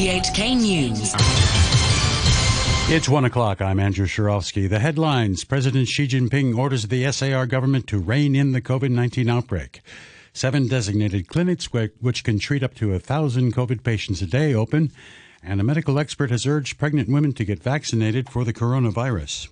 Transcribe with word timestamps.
98K 0.00 0.56
News. 0.56 1.14
It's 2.90 3.06
one 3.06 3.26
o'clock. 3.26 3.60
I'm 3.60 3.78
Andrew 3.78 4.06
Shirovsky. 4.06 4.66
The 4.66 4.78
headlines 4.78 5.44
President 5.44 5.88
Xi 5.88 6.08
Jinping 6.08 6.56
orders 6.56 6.84
the 6.84 7.12
SAR 7.12 7.44
government 7.44 7.86
to 7.88 7.98
rein 7.98 8.34
in 8.34 8.52
the 8.52 8.62
COVID 8.62 8.90
19 8.92 9.28
outbreak. 9.28 9.82
Seven 10.32 10.68
designated 10.68 11.28
clinics, 11.28 11.66
which 12.00 12.24
can 12.24 12.38
treat 12.38 12.62
up 12.62 12.72
to 12.76 12.94
a 12.94 12.98
thousand 12.98 13.54
COVID 13.54 13.84
patients 13.84 14.22
a 14.22 14.26
day, 14.26 14.54
open, 14.54 14.90
and 15.42 15.60
a 15.60 15.64
medical 15.64 15.98
expert 15.98 16.30
has 16.30 16.46
urged 16.46 16.78
pregnant 16.78 17.10
women 17.10 17.34
to 17.34 17.44
get 17.44 17.62
vaccinated 17.62 18.30
for 18.30 18.42
the 18.42 18.54
coronavirus. 18.54 19.48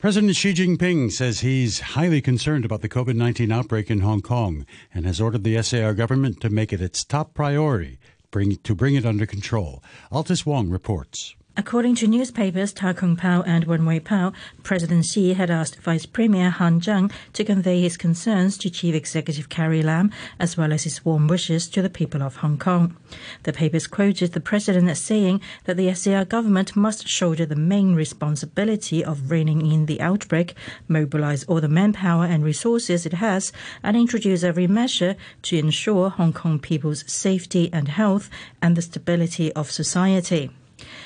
President 0.00 0.34
Xi 0.34 0.54
Jinping 0.54 1.12
says 1.12 1.38
he's 1.38 1.78
highly 1.94 2.20
concerned 2.20 2.64
about 2.64 2.80
the 2.80 2.88
COVID 2.88 3.14
19 3.14 3.52
outbreak 3.52 3.92
in 3.92 4.00
Hong 4.00 4.22
Kong 4.22 4.66
and 4.92 5.06
has 5.06 5.20
ordered 5.20 5.44
the 5.44 5.62
SAR 5.62 5.94
government 5.94 6.40
to 6.40 6.50
make 6.50 6.72
it 6.72 6.80
its 6.80 7.04
top 7.04 7.32
priority 7.32 8.00
bring, 8.32 8.56
to 8.56 8.74
bring 8.74 8.96
it 8.96 9.06
under 9.06 9.26
control. 9.26 9.84
Altus 10.10 10.44
Wong 10.44 10.68
reports. 10.68 11.36
According 11.54 11.96
to 11.96 12.06
newspapers 12.06 12.72
Ta 12.72 12.94
Kung 12.94 13.14
Pao 13.14 13.42
and 13.42 13.64
Wen 13.64 13.84
Wei 13.84 14.00
Po, 14.00 14.32
President 14.62 15.04
Xi 15.04 15.34
had 15.34 15.50
asked 15.50 15.78
Vice 15.80 16.06
Premier 16.06 16.48
Han 16.48 16.80
Zheng 16.80 17.12
to 17.34 17.44
convey 17.44 17.82
his 17.82 17.98
concerns 17.98 18.56
to 18.56 18.70
Chief 18.70 18.94
Executive 18.94 19.50
Carrie 19.50 19.82
Lam, 19.82 20.10
as 20.40 20.56
well 20.56 20.72
as 20.72 20.84
his 20.84 21.04
warm 21.04 21.28
wishes 21.28 21.68
to 21.68 21.82
the 21.82 21.90
people 21.90 22.22
of 22.22 22.36
Hong 22.36 22.56
Kong. 22.56 22.96
The 23.42 23.52
papers 23.52 23.86
quoted 23.86 24.32
the 24.32 24.40
president 24.40 24.88
as 24.88 24.98
saying 24.98 25.42
that 25.64 25.76
the 25.76 25.92
SAR 25.92 26.24
government 26.24 26.74
must 26.74 27.06
shoulder 27.06 27.44
the 27.44 27.54
main 27.54 27.94
responsibility 27.94 29.04
of 29.04 29.30
reining 29.30 29.70
in 29.70 29.84
the 29.84 30.00
outbreak, 30.00 30.54
mobilize 30.88 31.44
all 31.44 31.60
the 31.60 31.68
manpower 31.68 32.24
and 32.24 32.42
resources 32.42 33.04
it 33.04 33.14
has, 33.14 33.52
and 33.82 33.94
introduce 33.94 34.42
every 34.42 34.66
measure 34.66 35.16
to 35.42 35.58
ensure 35.58 36.08
Hong 36.08 36.32
Kong 36.32 36.58
people's 36.58 37.04
safety 37.06 37.68
and 37.74 37.88
health 37.88 38.30
and 38.62 38.74
the 38.74 38.80
stability 38.80 39.52
of 39.52 39.70
society. 39.70 40.50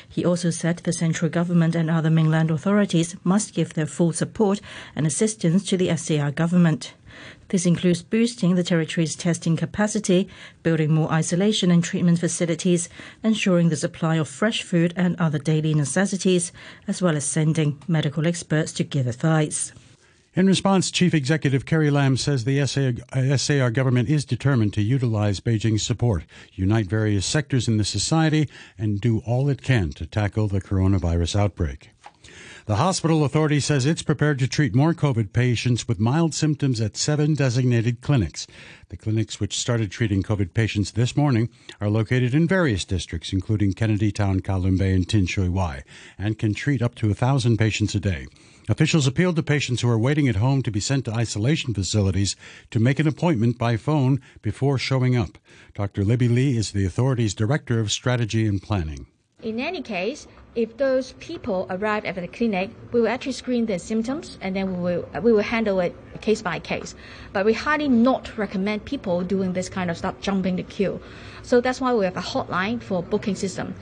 He 0.08 0.24
also 0.24 0.50
said 0.50 0.78
the 0.78 0.92
central 0.92 1.30
government 1.30 1.74
and 1.74 1.90
other 1.90 2.10
mainland 2.10 2.50
authorities 2.50 3.16
must 3.24 3.54
give 3.54 3.74
their 3.74 3.86
full 3.86 4.12
support 4.12 4.60
and 4.94 5.06
assistance 5.06 5.64
to 5.64 5.76
the 5.76 5.94
SAR 5.96 6.30
government. 6.30 6.94
This 7.48 7.64
includes 7.64 8.02
boosting 8.02 8.54
the 8.54 8.64
territory's 8.64 9.14
testing 9.14 9.56
capacity, 9.56 10.28
building 10.62 10.92
more 10.92 11.10
isolation 11.12 11.70
and 11.70 11.82
treatment 11.82 12.18
facilities, 12.18 12.88
ensuring 13.22 13.68
the 13.68 13.76
supply 13.76 14.16
of 14.16 14.28
fresh 14.28 14.62
food 14.62 14.92
and 14.96 15.16
other 15.16 15.38
daily 15.38 15.72
necessities, 15.72 16.52
as 16.86 17.00
well 17.00 17.16
as 17.16 17.24
sending 17.24 17.82
medical 17.88 18.26
experts 18.26 18.72
to 18.72 18.84
give 18.84 19.06
advice. 19.06 19.72
In 20.36 20.46
response, 20.46 20.90
Chief 20.90 21.14
Executive 21.14 21.64
Carrie 21.64 21.88
Lam 21.90 22.18
says 22.18 22.44
the 22.44 22.66
SAR 22.66 23.70
government 23.70 24.10
is 24.10 24.26
determined 24.26 24.74
to 24.74 24.82
utilize 24.82 25.40
Beijing's 25.40 25.82
support, 25.82 26.24
unite 26.52 26.88
various 26.88 27.24
sectors 27.24 27.68
in 27.68 27.78
the 27.78 27.84
society, 27.84 28.46
and 28.76 29.00
do 29.00 29.20
all 29.20 29.48
it 29.48 29.62
can 29.62 29.92
to 29.92 30.04
tackle 30.04 30.46
the 30.46 30.60
coronavirus 30.60 31.36
outbreak. 31.36 31.88
The 32.66 32.76
hospital 32.76 33.24
authority 33.24 33.60
says 33.60 33.86
it's 33.86 34.02
prepared 34.02 34.40
to 34.40 34.48
treat 34.48 34.74
more 34.74 34.92
COVID 34.92 35.32
patients 35.32 35.86
with 35.86 36.00
mild 36.00 36.34
symptoms 36.34 36.80
at 36.80 36.96
seven 36.96 37.34
designated 37.34 38.00
clinics. 38.00 38.44
The 38.88 38.96
clinics, 38.96 39.38
which 39.38 39.56
started 39.56 39.92
treating 39.92 40.24
COVID 40.24 40.52
patients 40.52 40.90
this 40.90 41.16
morning, 41.16 41.48
are 41.80 41.88
located 41.88 42.34
in 42.34 42.48
various 42.48 42.84
districts, 42.84 43.32
including 43.32 43.74
Kennedy 43.74 44.10
Town, 44.10 44.40
Kowloon 44.40 44.76
Bay, 44.76 44.92
and 44.92 45.08
Tin 45.08 45.26
Shui 45.26 45.48
Wai, 45.48 45.84
and 46.18 46.40
can 46.40 46.54
treat 46.54 46.82
up 46.82 46.96
to 46.96 47.08
a 47.08 47.14
thousand 47.14 47.56
patients 47.56 47.94
a 47.94 48.00
day. 48.00 48.26
Officials 48.68 49.06
appealed 49.06 49.36
to 49.36 49.44
patients 49.44 49.82
who 49.82 49.88
are 49.88 49.96
waiting 49.96 50.26
at 50.26 50.34
home 50.34 50.60
to 50.64 50.72
be 50.72 50.80
sent 50.80 51.04
to 51.04 51.14
isolation 51.14 51.72
facilities 51.72 52.34
to 52.72 52.80
make 52.80 52.98
an 52.98 53.06
appointment 53.06 53.58
by 53.58 53.76
phone 53.76 54.20
before 54.42 54.76
showing 54.76 55.14
up. 55.14 55.38
Dr. 55.74 56.04
Libby 56.04 56.26
Lee 56.26 56.56
is 56.56 56.72
the 56.72 56.84
authority's 56.84 57.32
Director 57.32 57.78
of 57.78 57.92
Strategy 57.92 58.44
and 58.44 58.60
Planning. 58.60 59.06
In 59.42 59.60
any 59.60 59.82
case, 59.82 60.26
if 60.54 60.78
those 60.78 61.12
people 61.20 61.66
arrive 61.68 62.06
at 62.06 62.14
the 62.14 62.26
clinic, 62.26 62.70
we 62.90 63.02
will 63.02 63.08
actually 63.08 63.32
screen 63.32 63.66
their 63.66 63.78
symptoms 63.78 64.38
and 64.40 64.56
then 64.56 64.74
we 64.74 64.82
will, 64.82 65.08
we 65.20 65.30
will 65.30 65.42
handle 65.42 65.78
it 65.80 65.94
case 66.22 66.40
by 66.40 66.58
case. 66.58 66.94
But 67.34 67.44
we 67.44 67.52
highly 67.52 67.86
not 67.86 68.38
recommend 68.38 68.86
people 68.86 69.20
doing 69.20 69.52
this 69.52 69.68
kind 69.68 69.90
of 69.90 69.98
stuff, 69.98 70.18
jumping 70.22 70.56
the 70.56 70.62
queue. 70.62 71.00
So 71.42 71.60
that's 71.60 71.82
why 71.82 71.92
we 71.92 72.06
have 72.06 72.16
a 72.16 72.22
hotline 72.22 72.82
for 72.82 73.02
booking 73.02 73.34
system. 73.34 73.74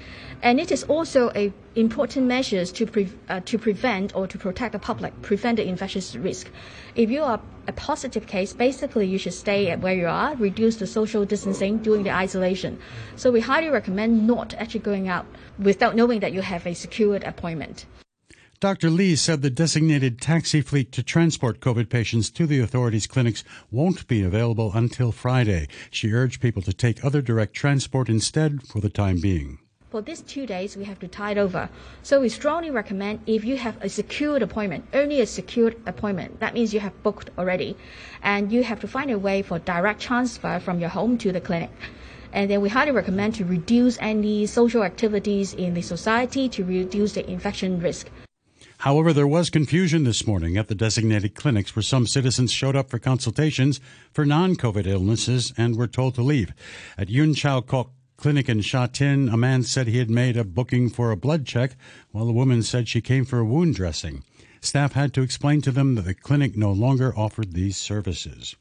And 0.45 0.61
it 0.61 0.71
is 0.71 0.85
also 0.85 1.31
a 1.35 1.51
important 1.75 2.27
measures 2.27 2.71
to, 2.73 2.85
pre, 2.85 3.09
uh, 3.31 3.41
to 3.47 3.57
prevent 3.57 4.15
or 4.15 4.27
to 4.27 4.37
protect 4.37 4.73
the 4.73 4.79
public, 4.79 5.23
prevent 5.23 5.57
the 5.57 5.67
infectious 5.67 6.15
risk. 6.15 6.51
If 6.95 7.11
you 7.11 7.23
are 7.23 7.41
a 7.67 7.73
positive 7.73 8.27
case, 8.27 8.53
basically 8.53 9.07
you 9.07 9.17
should 9.17 9.33
stay 9.33 9.71
at 9.71 9.81
where 9.81 9.95
you 9.95 10.07
are, 10.07 10.37
reduce 10.37 10.77
the 10.77 10.87
social 10.87 11.25
distancing, 11.25 11.79
doing 11.79 12.03
the 12.03 12.15
isolation. 12.15 12.79
So 13.17 13.31
we 13.31 13.41
highly 13.41 13.71
recommend 13.71 14.27
not 14.27 14.53
actually 14.59 14.81
going 14.81 15.09
out 15.09 15.25
without 15.59 15.97
knowing 15.97 16.21
that 16.21 16.35
you 16.35 16.43
have 16.43 16.67
a 16.67 16.75
secured 16.75 17.25
appointment. 17.25 17.87
Dr. 18.61 18.91
Lee 18.91 19.17
said 19.17 19.41
the 19.41 19.49
designated 19.49 20.21
taxi 20.21 20.61
fleet 20.61 20.93
to 20.93 21.03
transport 21.03 21.61
COVID 21.61 21.89
patients 21.89 22.29
to 22.33 22.47
the 22.47 22.61
authorities' 22.61 23.07
clinics 23.07 23.45
won't 23.71 24.07
be 24.09 24.23
available 24.23 24.73
until 24.75 25.11
Friday. 25.11 25.69
She 25.91 26.13
urged 26.13 26.43
people 26.43 26.61
to 26.63 26.75
take 26.75 27.03
other 27.03 27.23
direct 27.23 27.55
transport 27.55 28.11
instead 28.11 28.63
for 28.63 28.81
the 28.81 28.91
time 28.91 29.21
being 29.23 29.59
for 29.95 30.03
these 30.03 30.23
two 30.23 30.45
days 30.45 30.77
we 30.77 30.83
have 30.83 30.99
to 30.99 31.07
tide 31.07 31.39
over. 31.39 31.71
So 32.03 32.21
we 32.21 32.29
strongly 32.29 32.69
recommend 32.69 33.21
if 33.29 33.45
you 33.45 33.57
have 33.57 33.77
a 33.81 33.89
secured 33.89 34.43
appointment, 34.43 34.87
only 34.93 35.21
a 35.21 35.27
secured 35.27 35.77
appointment, 35.87 36.41
that 36.41 36.53
means 36.53 36.75
you 36.75 36.81
have 36.81 37.01
booked 37.05 37.31
already, 37.39 37.77
and 38.21 38.51
you 38.51 38.65
have 38.65 38.81
to 38.81 38.89
find 38.89 39.13
a 39.13 39.21
way 39.21 39.41
for 39.43 39.61
direct 39.61 40.01
transfer 40.01 40.59
from 40.59 40.81
your 40.81 40.89
home 40.89 41.17
to 41.19 41.31
the 41.31 41.41
clinic. 41.41 41.71
And 42.33 42.51
then 42.51 42.61
we 42.61 42.71
highly 42.71 42.91
recommend 42.91 43.37
to 43.37 43.45
reduce 43.45 43.97
any 44.01 44.47
social 44.47 44.83
activities 44.83 45.55
in 45.55 45.75
the 45.75 45.83
society 45.83 46.49
to 46.49 46.65
reduce 46.65 47.13
the 47.13 47.25
infection 47.31 47.79
risk. 47.79 48.11
However, 48.79 49.13
there 49.13 49.29
was 49.29 49.49
confusion 49.49 50.03
this 50.03 50.27
morning 50.27 50.57
at 50.57 50.67
the 50.67 50.75
designated 50.75 51.37
clinics 51.37 51.77
where 51.77 51.85
some 51.85 52.09
citizens 52.09 52.51
showed 52.51 52.75
up 52.75 52.91
for 52.91 52.99
consultations 52.99 53.81
for 54.13 54.27
non 54.27 54.57
COVID 54.57 54.89
illnesses 54.89 55.53
and 55.57 55.77
were 55.77 55.87
told 55.87 56.17
to 56.17 56.23
leave. 56.23 56.53
At 56.99 57.11
Yuen 57.11 57.35
Chau 57.35 57.61
Kok 57.61 57.93
clinic 58.25 58.49
in 58.49 58.63
Sha 58.63 58.87
Tin, 58.87 59.29
a 59.29 59.37
man 59.37 59.65
said 59.65 59.87
he 59.87 59.99
had 59.99 60.09
made 60.09 60.35
a 60.35 60.45
booking 60.45 60.89
for 60.89 61.11
a 61.11 61.17
blood 61.17 61.45
check, 61.45 61.77
while 62.11 62.27
a 62.27 62.33
woman 62.33 62.63
said 62.63 62.89
she 62.89 63.03
came 63.03 63.27
for 63.27 63.39
a 63.39 63.45
wound 63.45 63.75
dressing. 63.75 64.25
Staff 64.63 64.95
had 64.95 65.13
to 65.13 65.21
explain 65.21 65.61
to 65.61 65.71
them 65.71 65.95
that 65.95 66.07
the 66.07 66.15
clinic 66.15 66.57
no 66.57 66.73
longer 66.73 67.13
offered 67.19 67.53
these 67.53 67.77
services. 67.77 68.57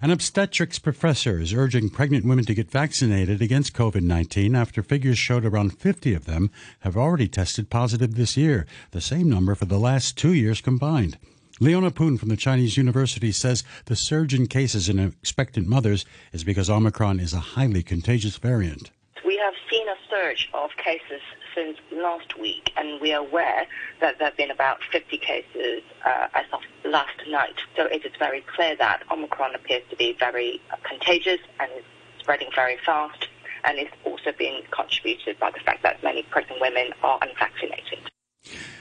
An 0.00 0.12
obstetrics 0.12 0.78
professor 0.78 1.40
is 1.40 1.52
urging 1.52 1.90
pregnant 1.90 2.24
women 2.24 2.44
to 2.44 2.54
get 2.54 2.70
vaccinated 2.70 3.42
against 3.42 3.74
COVID 3.74 4.02
19 4.02 4.54
after 4.54 4.84
figures 4.84 5.18
showed 5.18 5.44
around 5.44 5.76
50 5.76 6.14
of 6.14 6.26
them 6.26 6.48
have 6.82 6.96
already 6.96 7.26
tested 7.26 7.70
positive 7.70 8.14
this 8.14 8.36
year, 8.36 8.64
the 8.92 9.00
same 9.00 9.28
number 9.28 9.56
for 9.56 9.64
the 9.64 9.80
last 9.80 10.16
two 10.16 10.32
years 10.32 10.60
combined. 10.60 11.18
Liona 11.60 11.92
Poon 11.92 12.16
from 12.16 12.28
the 12.28 12.36
Chinese 12.36 12.76
University 12.76 13.32
says 13.32 13.64
the 13.86 13.96
surge 13.96 14.32
in 14.32 14.46
cases 14.46 14.88
in 14.88 15.00
expectant 15.00 15.66
mothers 15.66 16.04
is 16.32 16.44
because 16.44 16.70
Omicron 16.70 17.18
is 17.18 17.34
a 17.34 17.40
highly 17.40 17.82
contagious 17.82 18.36
variant. 18.36 18.92
We 19.26 19.36
have 19.38 19.54
seen 19.68 19.88
a 19.88 19.96
surge 20.08 20.48
of 20.54 20.70
cases 20.76 21.20
since 21.56 21.76
last 21.90 22.38
week, 22.38 22.70
and 22.76 23.00
we 23.00 23.12
are 23.12 23.26
aware 23.26 23.66
that 24.00 24.18
there 24.18 24.28
have 24.28 24.36
been 24.36 24.52
about 24.52 24.78
50 24.92 25.18
cases 25.18 25.82
uh, 26.06 26.28
as 26.34 26.44
of 26.52 26.60
last 26.84 27.18
night. 27.28 27.56
So 27.76 27.86
it 27.86 28.06
is 28.06 28.12
very 28.20 28.42
clear 28.42 28.76
that 28.76 29.02
Omicron 29.10 29.56
appears 29.56 29.82
to 29.90 29.96
be 29.96 30.16
very 30.16 30.60
uh, 30.70 30.76
contagious 30.84 31.40
and 31.58 31.72
is 31.76 31.84
spreading 32.20 32.50
very 32.54 32.76
fast, 32.86 33.26
and 33.64 33.78
it's 33.78 33.90
also 34.04 34.30
being 34.38 34.62
contributed 34.70 35.40
by 35.40 35.50
the 35.50 35.60
fact 35.60 35.82
that 35.82 36.04
many 36.04 36.22
pregnant 36.22 36.60
women 36.60 36.92
are 37.02 37.18
unvaccinated. 37.20 37.98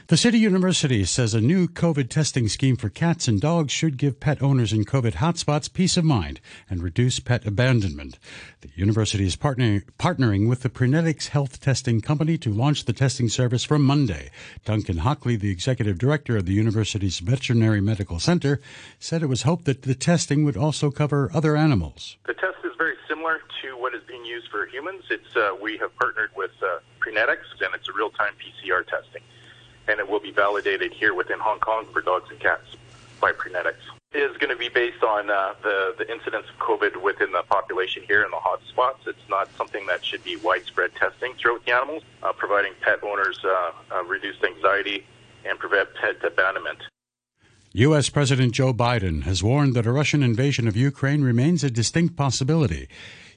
The 0.10 0.16
City 0.16 0.40
University 0.40 1.04
says 1.04 1.34
a 1.34 1.42
new 1.42 1.68
COVID 1.68 2.10
testing 2.10 2.48
scheme 2.48 2.78
for 2.78 2.88
cats 2.88 3.28
and 3.28 3.42
dogs 3.42 3.74
should 3.74 3.98
give 3.98 4.22
pet 4.22 4.42
owners 4.42 4.72
in 4.72 4.86
COVID 4.86 5.16
hotspots 5.16 5.74
peace 5.74 5.98
of 5.98 6.06
mind 6.06 6.40
and 6.70 6.82
reduce 6.82 7.20
pet 7.20 7.46
abandonment. 7.46 8.18
The 8.62 8.70
university 8.74 9.26
is 9.26 9.36
partnering, 9.36 9.84
partnering 10.00 10.48
with 10.48 10.62
the 10.62 10.70
Prenetics 10.70 11.28
Health 11.28 11.60
Testing 11.60 12.00
Company 12.00 12.38
to 12.38 12.54
launch 12.54 12.86
the 12.86 12.94
testing 12.94 13.28
service 13.28 13.66
from 13.66 13.84
Monday. 13.84 14.32
Duncan 14.64 15.00
Hockley, 15.00 15.36
the 15.36 15.52
executive 15.52 15.98
director 15.98 16.38
of 16.38 16.46
the 16.46 16.54
university's 16.54 17.20
Veterinary 17.20 17.82
Medical 17.82 18.18
Center, 18.18 18.62
said 19.00 19.22
it 19.22 19.28
was 19.28 19.42
hoped 19.42 19.66
that 19.66 19.82
the 19.82 19.94
testing 19.94 20.46
would 20.46 20.56
also 20.56 20.90
cover 20.90 21.30
other 21.34 21.58
animals. 21.58 22.16
The 22.28 22.34
test 22.34 22.60
is 22.64 22.72
very 22.78 22.96
similar 23.10 23.42
to 23.62 23.78
what 23.78 23.94
is 23.94 24.04
being 24.08 24.24
used 24.24 24.48
for 24.48 24.68
humans. 24.68 25.04
It's 25.10 25.36
uh, 25.36 25.58
we 25.62 25.76
have 25.80 25.94
partnered 25.98 26.32
with 26.38 26.52
uh, 26.64 26.80
Prenetics, 27.02 27.52
and 27.60 27.76
it's 27.76 27.90
a 27.90 27.94
real-time 27.94 28.36
PCR 28.40 28.88
testing 28.88 29.22
and 29.88 30.00
it 30.00 30.10
will 30.10 30.20
be 30.20 30.32
validated 30.32 30.94
here 30.94 31.14
within 31.14 31.40
Hong 31.40 31.60
Kong 31.60 31.86
for 31.92 32.02
dogs 32.02 32.30
and 32.30 32.40
cats 32.40 32.76
by 33.20 33.32
Prenetics. 33.32 33.84
It 34.14 34.20
is 34.20 34.38
going 34.38 34.50
to 34.50 34.56
be 34.56 34.70
based 34.70 35.04
on 35.04 35.30
uh, 35.30 35.54
the, 35.62 35.96
the 35.98 36.12
incidence 36.12 36.46
of 36.50 36.58
COVID 36.60 37.02
within 37.02 37.32
the 37.34 37.44
population 37.44 38.04
here 38.08 38.24
in 38.24 38.32
the 38.32 38.38
hotspots. 38.38 39.06
It's 39.06 39.30
not 39.30 39.50
something 39.58 39.86
that 39.88 40.06
should 40.06 40.24
be 40.24 40.38
widespread 40.38 40.96
testing 40.96 41.34
throughout 41.36 41.66
the 41.66 41.74
animals, 41.74 42.04
uh, 42.24 42.32
providing 42.32 42.74
pet 42.82 43.04
owners 43.04 43.40
uh, 43.44 43.72
uh 43.92 44.04
reduced 44.06 44.44
anxiety 44.44 45.06
and 45.46 45.60
prevent 45.60 45.90
pet 45.96 46.24
abandonment. 46.24 46.80
U.S. 47.74 48.10
President 48.10 48.54
Joe 48.54 48.74
Biden 48.74 49.24
has 49.24 49.44
warned 49.44 49.76
that 49.76 49.86
a 49.86 49.92
Russian 49.92 50.24
invasion 50.24 50.68
of 50.68 50.78
Ukraine 50.78 51.22
remains 51.22 51.64
a 51.64 51.70
distinct 51.70 52.16
possibility. 52.16 52.88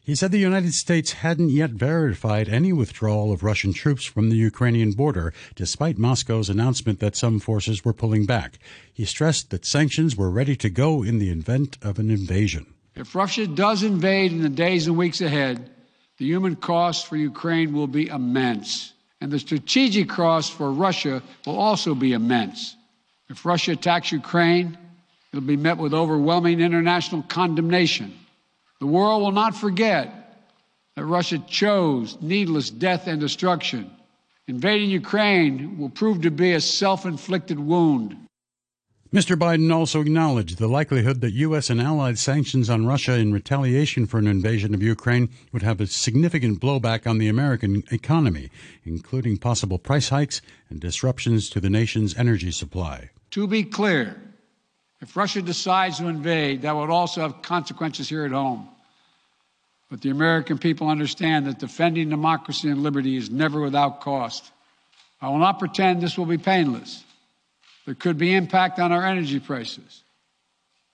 He 0.03 0.15
said 0.15 0.33
the 0.33 0.39
United 0.39 0.73
States 0.73 1.13
hadn't 1.13 1.51
yet 1.51 1.71
verified 1.71 2.49
any 2.49 2.73
withdrawal 2.73 3.33
of 3.33 3.43
Russian 3.43 3.75
troops 3.75 4.05
from 4.05 4.31
the 4.31 4.37
Ukrainian 4.37 4.93
border, 4.93 5.33
despite 5.55 5.99
Moscow's 5.99 6.49
announcement 6.49 7.01
that 7.01 7.17
some 7.17 7.39
forces 7.39 7.85
were 7.85 7.93
pulling 7.93 8.25
back. 8.25 8.59
He 8.93 9.05
stressed 9.05 9.51
that 9.51 9.67
sanctions 9.67 10.17
were 10.17 10.31
ready 10.31 10.57
to 10.57 10.71
go 10.71 11.03
in 11.03 11.19
the 11.19 11.31
event 11.31 11.77
of 11.83 11.99
an 11.99 12.11
invasion. 12.11 12.67
If 12.97 13.15
Russia 13.15 13.47
does 13.47 13.83
invade 13.83 14.33
in 14.33 14.43
the 14.43 14.49
days 14.49 14.87
and 14.87 14.97
weeks 14.97 15.21
ahead, 15.21 15.71
the 16.17 16.25
human 16.25 16.57
cost 16.57 17.07
for 17.07 17.17
Ukraine 17.17 17.73
will 17.73 17.87
be 17.87 18.09
immense, 18.09 18.95
and 19.21 19.31
the 19.31 19.39
strategic 19.39 20.09
cost 20.09 20.53
for 20.53 20.73
Russia 20.73 21.23
will 21.47 21.59
also 21.59 21.95
be 21.95 22.15
immense. 22.15 22.75
If 23.29 23.45
Russia 23.45 23.73
attacks 23.73 24.13
Ukraine, 24.13 24.77
it'll 25.31 25.47
be 25.47 25.57
met 25.57 25.79
with 25.79 25.95
overwhelming 25.95 26.61
international 26.61 27.23
condemnation. 27.23 28.17
The 28.81 28.87
world 28.87 29.23
will 29.23 29.33
not 29.33 29.55
forget 29.55 30.21
that 30.97 31.05
Russia 31.05 31.39
chose 31.47 32.17
needless 32.23 32.71
death 32.71 33.07
and 33.07 33.21
destruction. 33.21 33.91
Invading 34.49 34.91
Ukraine 34.91 35.79
will 35.79 35.91
prove 35.91 36.23
to 36.23 36.31
be 36.31 36.53
a 36.53 36.61
self 36.61 37.05
inflicted 37.05 37.59
wound. 37.59 38.17
Mr. 39.13 39.37
Biden 39.37 39.75
also 39.75 40.01
acknowledged 40.01 40.59
the 40.59 40.69
likelihood 40.69 41.21
that 41.21 41.33
U.S. 41.33 41.69
and 41.69 41.81
allied 41.81 42.17
sanctions 42.17 42.71
on 42.71 42.87
Russia 42.87 43.15
in 43.15 43.33
retaliation 43.33 44.07
for 44.07 44.19
an 44.19 44.29
invasion 44.29 44.73
of 44.73 44.83
Ukraine 44.83 45.29
would 45.53 45.63
have 45.63 45.81
a 45.81 45.87
significant 45.87 46.61
blowback 46.61 47.09
on 47.09 47.19
the 47.19 47.27
American 47.29 47.83
economy, 47.91 48.51
including 48.85 49.37
possible 49.37 49.79
price 49.79 50.11
hikes 50.11 50.41
and 50.69 50.81
disruptions 50.81 51.51
to 51.51 51.61
the 51.61 51.69
nation's 51.69 52.17
energy 52.17 52.53
supply. 52.53 53.11
To 53.33 53.49
be 53.49 53.65
clear, 53.65 54.30
if 55.01 55.17
Russia 55.17 55.41
decides 55.41 55.99
to 55.99 56.09
invade, 56.09 56.63
that 56.63 56.77
would 56.77 56.91
also 56.91 57.23
have 57.23 57.43
consequences 57.43 58.09
here 58.09 58.25
at 58.25 58.33
home. 58.33 58.69
But 59.91 60.03
the 60.03 60.11
American 60.11 60.59
people 60.59 60.89
understand 60.89 61.47
that 61.47 61.59
defending 61.59 62.11
democracy 62.11 62.69
and 62.69 62.83
liberty 62.83 63.17
is 63.17 63.31
never 63.31 63.61
without 63.61 64.01
cost. 64.01 64.51
I 65.21 65.29
will 65.29 65.39
not 65.39 65.59
pretend 65.59 66.01
this 66.01 66.17
will 66.17 66.27
be 66.27 66.39
painless. 66.39 67.03
There 67.87 67.95
could 67.95 68.19
be 68.19 68.35
impact 68.35 68.79
on 68.79 68.93
our 68.93 69.05
energy 69.05 69.41
prices. 69.41 70.03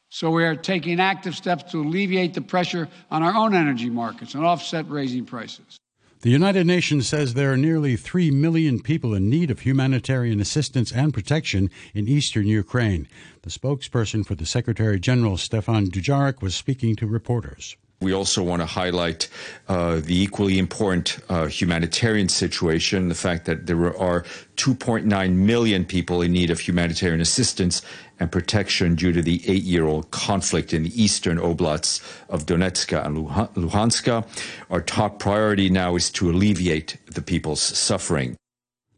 So 0.08 0.31
we 0.31 0.44
are 0.44 0.56
taking 0.56 1.00
active 1.00 1.35
steps 1.35 1.73
to 1.73 1.82
alleviate 1.82 2.32
the 2.32 2.41
pressure 2.41 2.88
on 3.11 3.23
our 3.23 3.35
own 3.35 3.55
energy 3.55 3.91
markets 3.91 4.35
and 4.35 4.44
offset 4.44 4.88
raising 4.88 5.26
prices. 5.26 5.79
The 6.22 6.30
United 6.30 6.66
Nations 6.66 7.06
says 7.06 7.34
there 7.34 7.52
are 7.52 7.58
nearly 7.58 7.94
3 7.94 8.30
million 8.30 8.80
people 8.80 9.14
in 9.14 9.28
need 9.28 9.50
of 9.50 9.60
humanitarian 9.60 10.40
assistance 10.40 10.90
and 10.90 11.12
protection 11.12 11.70
in 11.94 12.08
eastern 12.08 12.46
Ukraine. 12.46 13.06
The 13.42 13.50
spokesperson 13.50 14.24
for 14.24 14.34
the 14.34 14.46
Secretary 14.46 14.98
General, 14.98 15.36
Stefan 15.36 15.88
Dujarric, 15.88 16.40
was 16.40 16.54
speaking 16.54 16.96
to 16.96 17.06
reporters. 17.06 17.76
We 18.00 18.12
also 18.12 18.43
want 18.43 18.60
to 18.60 18.66
highlight 18.66 19.28
uh, 19.69 20.00
the 20.00 20.22
equally 20.22 20.58
important 20.58 21.19
uh, 21.31 21.46
humanitarian 21.46 22.28
situation, 22.28 23.08
the 23.08 23.14
fact 23.14 23.46
that 23.46 23.66
there 23.66 23.96
are 23.96 24.22
2.9 24.56 25.32
million 25.34 25.84
people 25.87 26.20
in 26.20 26.32
need 26.32 26.50
of 26.50 26.60
humanitarian 26.60 27.22
assistance 27.22 27.81
and 28.20 28.31
protection 28.31 28.96
due 28.96 29.12
to 29.12 29.22
the 29.22 29.43
eight 29.48 29.62
year 29.62 29.87
old 29.87 30.10
conflict 30.10 30.75
in 30.75 30.82
the 30.82 31.02
eastern 31.02 31.38
oblasts 31.38 32.02
of 32.28 32.44
Donetsk 32.44 32.93
and 33.04 33.28
Luhansk. 33.56 34.26
Our 34.70 34.81
top 34.82 35.19
priority 35.19 35.70
now 35.70 35.96
is 35.96 36.10
to 36.12 36.31
alleviate 36.31 36.98
the 37.06 37.22
people's 37.22 37.60
suffering. 37.60 38.37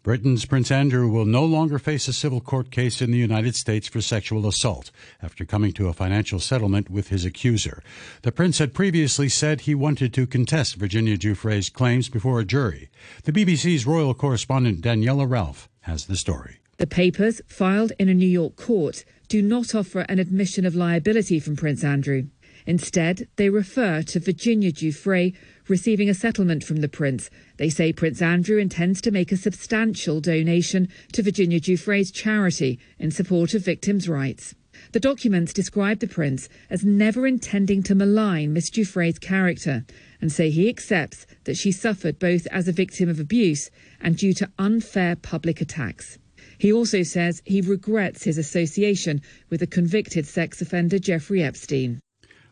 Britain's 0.09 0.47
Prince 0.47 0.71
Andrew 0.71 1.07
will 1.07 1.27
no 1.27 1.45
longer 1.45 1.79
face 1.79 2.09
a 2.09 2.15
civil 2.15 2.41
court 2.41 2.71
case 2.71 3.03
in 3.03 3.11
the 3.11 3.19
United 3.19 3.55
States 3.55 3.89
for 3.89 4.01
sexual 4.01 4.49
assault 4.49 4.91
after 5.21 5.45
coming 5.45 5.71
to 5.75 5.89
a 5.89 5.93
financial 5.93 6.41
settlement 6.41 6.89
with 6.89 7.09
his 7.09 7.27
accuser. 7.27 7.83
The 8.23 8.33
prince 8.33 8.57
had 8.57 8.73
previously 8.73 9.29
said 9.29 9.61
he 9.61 9.75
wanted 9.75 10.15
to 10.15 10.27
contest 10.27 10.77
Virginia 10.77 11.19
Giuffre's 11.19 11.69
claims 11.69 12.09
before 12.09 12.41
a 12.41 12.47
jury. 12.47 12.89
The 13.25 13.33
BBC's 13.33 13.87
royal 13.87 14.15
correspondent 14.15 14.81
Daniela 14.81 15.31
Ralph 15.31 15.69
has 15.81 16.07
the 16.07 16.17
story. 16.17 16.57
The 16.79 16.87
papers, 16.87 17.43
filed 17.47 17.93
in 17.99 18.09
a 18.09 18.15
New 18.15 18.27
York 18.27 18.57
court, 18.57 19.05
do 19.29 19.43
not 19.43 19.75
offer 19.75 20.07
an 20.09 20.19
admission 20.19 20.65
of 20.65 20.75
liability 20.75 21.39
from 21.39 21.55
Prince 21.55 21.85
Andrew. 21.85 22.29
Instead, 22.67 23.29
they 23.37 23.51
refer 23.51 24.03
to 24.03 24.21
Virginia 24.21 24.73
Giuffre 24.73 25.35
receiving 25.69 26.09
a 26.09 26.15
settlement 26.15 26.65
from 26.65 26.76
the 26.76 26.88
prince. 26.88 27.31
They 27.56 27.69
say 27.69 27.93
Prince 27.93 28.23
Andrew 28.23 28.59
intends 28.59 29.00
to 29.03 29.11
make 29.11 29.32
a 29.32 29.37
substantial 29.37 30.20
donation 30.20 30.88
to 31.12 31.23
Virginia 31.23 31.61
Giuffre's 31.61 32.11
charity 32.11 32.79
in 32.99 33.11
support 33.11 33.55
of 33.55 33.65
victims' 33.65 34.09
rights. 34.09 34.55
The 34.93 35.00
documents 35.00 35.53
describe 35.53 35.99
the 35.99 36.06
prince 36.06 36.49
as 36.70 36.85
never 36.85 37.26
intending 37.26 37.82
to 37.85 37.94
malign 37.94 38.53
Miss 38.53 38.70
Giuffre's 38.70 39.19
character 39.19 39.85
and 40.20 40.31
say 40.31 40.50
he 40.50 40.69
accepts 40.69 41.26
that 41.44 41.56
she 41.56 41.73
suffered 41.73 42.19
both 42.19 42.47
as 42.49 42.69
a 42.69 42.73
victim 42.73 43.09
of 43.09 43.19
abuse 43.21 43.71
and 44.00 44.17
due 44.17 44.32
to 44.35 44.50
unfair 44.59 45.17
public 45.17 45.61
attacks. 45.61 46.19
He 46.59 46.73
also 46.73 47.03
says 47.03 47.43
he 47.44 47.61
regrets 47.61 48.25
his 48.25 48.38
association 48.38 49.21
with 49.50 49.61
the 49.61 49.67
convicted 49.67 50.26
sex 50.26 50.62
offender 50.62 50.99
Jeffrey 50.99 51.43
Epstein. 51.43 52.00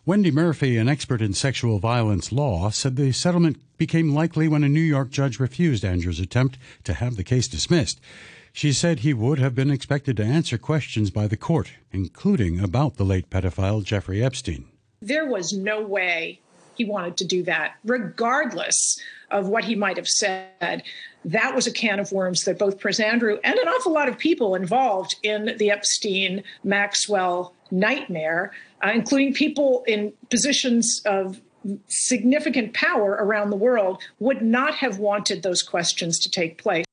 Wendy 0.06 0.30
Murphy, 0.30 0.76
an 0.76 0.88
expert 0.88 1.20
in 1.20 1.34
sexual 1.34 1.80
violence 1.80 2.30
law, 2.30 2.70
said 2.70 2.94
the 2.94 3.10
settlement 3.10 3.60
became 3.76 4.14
likely 4.14 4.46
when 4.46 4.62
a 4.62 4.68
New 4.68 4.78
York 4.78 5.10
judge 5.10 5.40
refused 5.40 5.84
Andrew's 5.84 6.20
attempt 6.20 6.58
to 6.84 6.94
have 6.94 7.16
the 7.16 7.24
case 7.24 7.48
dismissed. 7.48 8.00
She 8.52 8.72
said 8.72 9.00
he 9.00 9.12
would 9.12 9.40
have 9.40 9.56
been 9.56 9.68
expected 9.68 10.16
to 10.18 10.24
answer 10.24 10.58
questions 10.58 11.10
by 11.10 11.26
the 11.26 11.36
court, 11.36 11.72
including 11.90 12.60
about 12.60 12.98
the 12.98 13.04
late 13.04 13.30
pedophile 13.30 13.82
Jeffrey 13.82 14.22
Epstein. 14.22 14.66
There 15.02 15.26
was 15.26 15.52
no 15.52 15.82
way 15.82 16.38
he 16.76 16.84
wanted 16.84 17.16
to 17.18 17.24
do 17.24 17.42
that, 17.44 17.74
regardless 17.84 19.00
of 19.30 19.48
what 19.48 19.64
he 19.64 19.74
might 19.74 19.96
have 19.96 20.08
said. 20.08 20.82
That 21.24 21.54
was 21.54 21.66
a 21.66 21.72
can 21.72 21.98
of 21.98 22.12
worms 22.12 22.44
that 22.44 22.58
both 22.58 22.78
Prince 22.78 23.00
Andrew 23.00 23.38
and 23.42 23.58
an 23.58 23.68
awful 23.68 23.92
lot 23.92 24.08
of 24.08 24.16
people 24.16 24.54
involved 24.54 25.16
in 25.22 25.56
the 25.58 25.70
Epstein 25.70 26.44
Maxwell 26.62 27.52
nightmare, 27.70 28.52
uh, 28.84 28.90
including 28.94 29.34
people 29.34 29.82
in 29.86 30.12
positions 30.30 31.02
of 31.04 31.40
significant 31.88 32.74
power 32.74 33.12
around 33.12 33.50
the 33.50 33.56
world, 33.56 34.00
would 34.20 34.40
not 34.40 34.74
have 34.74 34.98
wanted 34.98 35.42
those 35.42 35.62
questions 35.62 36.18
to 36.20 36.30
take 36.30 36.58
place. 36.58 36.86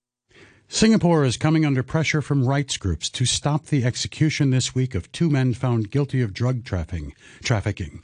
Singapore 0.68 1.24
is 1.24 1.38
coming 1.38 1.68
under 1.68 1.84
pressure 1.84 2.20
from 2.20 2.48
rights 2.48 2.78
groups 2.78 3.08
to 3.12 3.26
stop 3.26 3.68
the 3.68 3.86
execution 3.86 4.50
this 4.50 4.74
week 4.74 4.96
of 4.96 5.12
two 5.12 5.30
men 5.30 5.54
found 5.54 5.92
guilty 5.92 6.20
of 6.20 6.34
drug 6.34 6.64
trafficking. 6.64 8.02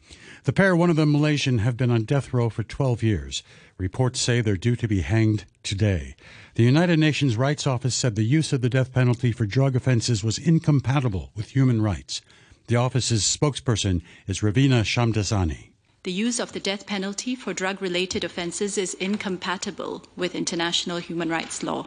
The 0.49 0.53
pair, 0.53 0.75
one 0.75 0.89
of 0.89 0.95
them 0.95 1.11
Malaysian, 1.11 1.59
have 1.59 1.77
been 1.77 1.91
on 1.91 2.05
death 2.05 2.33
row 2.33 2.49
for 2.49 2.63
12 2.63 3.03
years. 3.03 3.43
Reports 3.77 4.19
say 4.19 4.41
they're 4.41 4.57
due 4.57 4.75
to 4.77 4.87
be 4.87 5.01
hanged 5.01 5.45
today. 5.61 6.15
The 6.55 6.63
United 6.63 6.97
Nations 6.97 7.37
Rights 7.37 7.67
Office 7.67 7.93
said 7.93 8.15
the 8.15 8.23
use 8.23 8.51
of 8.51 8.61
the 8.61 8.67
death 8.67 8.91
penalty 8.91 9.31
for 9.31 9.45
drug 9.45 9.75
offenses 9.75 10.23
was 10.23 10.39
incompatible 10.39 11.29
with 11.35 11.51
human 11.51 11.83
rights. 11.83 12.21
The 12.65 12.77
office's 12.77 13.25
spokesperson 13.25 14.01
is 14.25 14.39
Ravina 14.39 14.81
Shamdasani. 14.81 15.69
The 16.01 16.11
use 16.11 16.39
of 16.39 16.53
the 16.53 16.59
death 16.59 16.87
penalty 16.87 17.35
for 17.35 17.53
drug 17.53 17.79
related 17.79 18.23
offenses 18.23 18.79
is 18.79 18.95
incompatible 18.95 20.03
with 20.15 20.33
international 20.33 20.97
human 20.97 21.29
rights 21.29 21.61
law. 21.61 21.85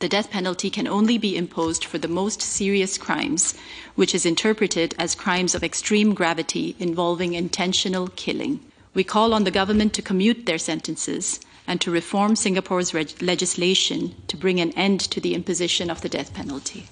The 0.00 0.08
death 0.08 0.30
penalty 0.30 0.70
can 0.70 0.88
only 0.88 1.18
be 1.18 1.36
imposed 1.36 1.84
for 1.84 1.98
the 1.98 2.08
most 2.08 2.40
serious 2.40 2.96
crimes, 2.96 3.52
which 3.96 4.14
is 4.14 4.24
interpreted 4.24 4.94
as 4.98 5.14
crimes 5.14 5.54
of 5.54 5.62
extreme 5.62 6.14
gravity 6.14 6.74
involving 6.78 7.34
intentional 7.34 8.08
killing. 8.16 8.60
We 8.94 9.04
call 9.04 9.34
on 9.34 9.44
the 9.44 9.50
government 9.50 9.92
to 9.92 10.02
commute 10.02 10.46
their 10.46 10.56
sentences 10.56 11.38
and 11.66 11.82
to 11.82 11.90
reform 11.90 12.34
Singapore's 12.34 12.94
legislation 13.20 14.14
to 14.28 14.38
bring 14.38 14.58
an 14.58 14.72
end 14.72 15.00
to 15.00 15.20
the 15.20 15.34
imposition 15.34 15.90
of 15.90 16.00
the 16.00 16.08
death 16.08 16.32
penalty. 16.32 16.86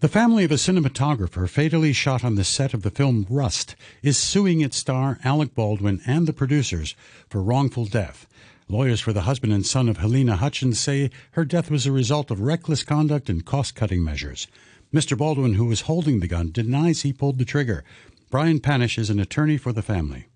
The 0.00 0.08
family 0.08 0.42
of 0.42 0.50
a 0.50 0.54
cinematographer 0.54 1.48
fatally 1.48 1.92
shot 1.92 2.24
on 2.24 2.34
the 2.34 2.42
set 2.42 2.74
of 2.74 2.82
the 2.82 2.90
film 2.90 3.24
Rust 3.30 3.76
is 4.02 4.18
suing 4.18 4.62
its 4.62 4.76
star 4.76 5.20
Alec 5.22 5.54
Baldwin 5.54 6.00
and 6.06 6.26
the 6.26 6.32
producers 6.32 6.96
for 7.28 7.40
wrongful 7.40 7.84
death. 7.84 8.26
Lawyers 8.70 9.00
for 9.00 9.14
the 9.14 9.22
husband 9.22 9.50
and 9.54 9.64
son 9.64 9.88
of 9.88 9.96
Halyna 9.96 10.36
Hutchins 10.36 10.78
say 10.78 11.10
her 11.30 11.46
death 11.46 11.70
was 11.70 11.86
a 11.86 11.92
result 11.92 12.30
of 12.30 12.42
reckless 12.42 12.84
conduct 12.84 13.30
and 13.30 13.42
cost 13.42 13.74
cutting 13.74 14.04
measures. 14.04 14.46
Mr. 14.92 15.16
Baldwin, 15.16 15.54
who 15.54 15.64
was 15.64 15.82
holding 15.82 16.20
the 16.20 16.28
gun, 16.28 16.50
denies 16.52 17.00
he 17.00 17.10
pulled 17.10 17.38
the 17.38 17.46
trigger. 17.46 17.82
Brian 18.30 18.60
Panish 18.60 18.98
is 18.98 19.08
an 19.08 19.18
attorney 19.18 19.56
for 19.56 19.72
the 19.72 19.80
family. 19.80 20.26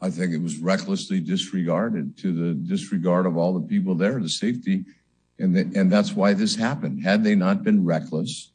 I 0.00 0.08
think 0.08 0.32
it 0.32 0.40
was 0.40 0.58
recklessly 0.58 1.18
disregarded 1.18 2.16
to 2.18 2.32
the 2.32 2.54
disregard 2.54 3.26
of 3.26 3.36
all 3.36 3.54
the 3.54 3.66
people 3.66 3.96
there, 3.96 4.20
the 4.20 4.28
safety, 4.28 4.84
and, 5.40 5.56
the, 5.56 5.62
and 5.74 5.90
that's 5.90 6.12
why 6.12 6.32
this 6.32 6.54
happened. 6.54 7.02
Had 7.02 7.24
they 7.24 7.34
not 7.34 7.64
been 7.64 7.84
reckless, 7.84 8.52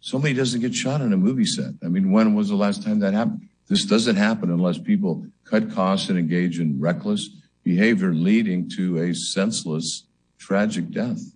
somebody 0.00 0.32
doesn't 0.32 0.62
get 0.62 0.74
shot 0.74 1.02
on 1.02 1.12
a 1.12 1.18
movie 1.18 1.44
set. 1.44 1.74
I 1.84 1.88
mean, 1.88 2.10
when 2.10 2.34
was 2.34 2.48
the 2.48 2.56
last 2.56 2.82
time 2.82 3.00
that 3.00 3.12
happened? 3.12 3.48
This 3.68 3.84
doesn't 3.84 4.16
happen 4.16 4.50
unless 4.50 4.78
people 4.78 5.26
cut 5.44 5.70
costs 5.72 6.08
and 6.08 6.18
engage 6.18 6.58
in 6.58 6.80
reckless 6.80 7.28
behavior 7.64 8.14
leading 8.14 8.68
to 8.76 8.98
a 8.98 9.14
senseless, 9.14 10.06
tragic 10.38 10.90
death. 10.90 11.32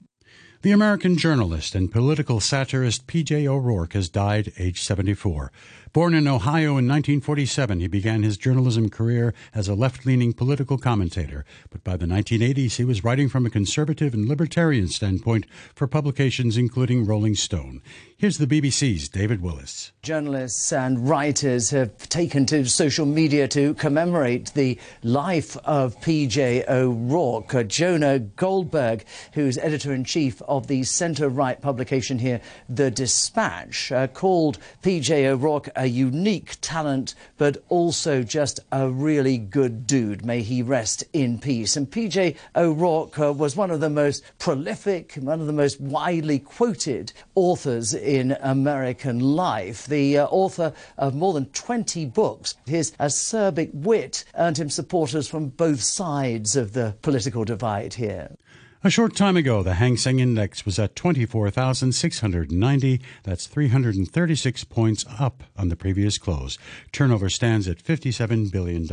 The 0.63 0.73
American 0.73 1.17
journalist 1.17 1.75
and 1.75 1.91
political 1.91 2.41
satirist 2.41 3.07
P.J. 3.07 3.47
O'Rourke 3.47 3.93
has 3.93 4.09
died, 4.09 4.53
age 4.59 4.83
74. 4.83 5.53
Born 5.93 6.13
in 6.13 6.29
Ohio 6.29 6.77
in 6.77 6.87
1947, 6.87 7.81
he 7.81 7.87
began 7.87 8.23
his 8.23 8.37
journalism 8.37 8.91
career 8.91 9.33
as 9.55 9.69
a 9.69 9.75
left 9.75 10.05
leaning 10.05 10.35
political 10.35 10.77
commentator. 10.77 11.47
But 11.71 11.83
by 11.83 11.97
the 11.97 12.05
1980s, 12.05 12.77
he 12.77 12.85
was 12.85 13.05
writing 13.05 13.31
from 13.31 13.47
a 13.47 13.51
conservative 13.51 14.13
and 14.13 14.29
libertarian 14.29 14.89
standpoint 14.89 15.47
for 15.75 15.87
publications 15.87 16.59
including 16.59 17.07
Rolling 17.07 17.35
Stone. 17.35 17.81
Here's 18.19 18.39
the 18.39 18.47
BBC's 18.47 19.09
David 19.09 19.41
Willis. 19.41 19.93
Journalists 20.03 20.73
and 20.73 21.09
writers 21.09 21.71
have 21.71 21.97
taken 22.09 22.45
to 22.47 22.65
social 22.67 23.07
media 23.07 23.47
to 23.49 23.75
commemorate 23.75 24.53
the 24.55 24.79
life 25.03 25.57
of 25.59 25.99
PJ 26.01 26.69
O'Rourke. 26.69 27.69
Jonah 27.69 28.19
Goldberg, 28.19 29.05
who's 29.35 29.57
editor 29.57 29.95
in 29.95 30.05
chief 30.05 30.43
of 30.43 30.67
the 30.67 30.83
centre 30.83 31.29
right 31.29 31.61
publication 31.63 32.19
here, 32.19 32.41
The 32.69 32.91
Dispatch, 32.91 33.93
uh, 33.93 34.09
called 34.09 34.59
PJ 34.83 35.25
O'Rourke 35.27 35.69
a 35.79 35.87
unique 35.87 36.57
talent, 36.61 37.15
but 37.39 37.65
also 37.69 38.23
just 38.23 38.61
a 38.73 38.91
really 38.91 39.39
good 39.39 39.87
dude. 39.87 40.25
May 40.25 40.43
he 40.43 40.61
rest 40.61 41.05
in 41.13 41.39
peace. 41.39 41.77
And 41.77 41.91
PJ 41.91 42.37
O'Rourke 42.57 43.19
uh, 43.19 43.33
was 43.33 43.57
one 43.57 43.71
of 43.71 43.81
the 43.81 43.89
most 43.89 44.25
prolific, 44.39 45.15
one 45.15 45.41
of 45.41 45.47
the 45.47 45.53
most 45.53 45.81
widely 45.81 46.41
quoted 46.41 47.13
authors 47.35 47.95
in 47.95 48.37
American 48.41 49.21
life. 49.21 49.87
The 49.87 50.19
uh, 50.19 50.27
author 50.27 50.73
of 50.99 51.15
more 51.15 51.33
than 51.33 51.47
20 51.47 52.07
books. 52.07 52.57
His 52.67 52.93
acerbic 52.99 53.73
wit 53.73 54.25
earned 54.37 54.59
him 54.59 54.71
supporters 54.71 55.29
from 55.29 55.49
both 55.49 55.81
sides 55.81 56.57
of 56.57 56.73
the 56.73 56.97
political 57.03 57.45
divide 57.45 57.95
here. 57.95 58.37
A 58.85 58.91
short 58.91 59.17
time 59.17 59.37
ago, 59.37 59.65
the 59.65 59.75
Hang 59.75 59.97
Seng 59.97 60.21
Index 60.21 60.65
was 60.65 60.79
at 60.79 60.95
24,690. 60.95 63.01
That's 63.25 63.49
336 63.49 64.65
points 64.65 65.05
up 65.19 65.43
on 65.57 65.69
the 65.69 65.75
previous 65.75 66.17
close. 66.17 66.59
Turnover 66.93 67.29
stands 67.29 67.67
at 67.67 67.83
$57 67.83 68.53
billion. 68.53 68.89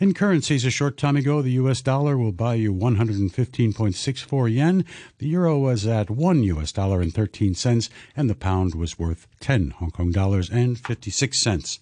In 0.00 0.14
currencies, 0.14 0.64
a 0.64 0.72
short 0.72 0.96
time 0.96 1.16
ago, 1.16 1.42
the 1.42 1.52
US 1.52 1.80
dollar 1.80 2.18
will 2.18 2.32
buy 2.32 2.54
you 2.54 2.74
115.64 2.74 4.52
yen. 4.52 4.84
The 5.18 5.28
euro 5.28 5.58
was 5.58 5.86
at 5.86 6.10
1 6.10 6.42
US 6.42 6.72
dollar 6.72 7.00
and 7.00 7.14
13 7.14 7.54
cents, 7.54 7.88
and 8.16 8.28
the 8.28 8.34
pound 8.34 8.74
was 8.74 8.98
worth 8.98 9.28
10 9.38 9.74
Hong 9.78 9.92
Kong 9.92 10.10
dollars 10.10 10.50
and 10.50 10.76
56 10.76 11.40
cents. 11.40 11.78